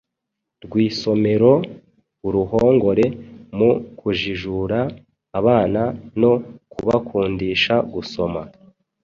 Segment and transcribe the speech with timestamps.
[0.65, 1.51] rwisomero
[2.27, 3.05] Uruhongore
[3.57, 3.69] mu
[3.99, 4.79] kujijura
[5.39, 5.81] abana
[6.21, 6.31] no
[6.71, 8.41] kubakundisha gusoma.